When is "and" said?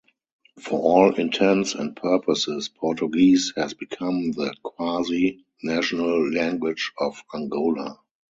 1.75-1.95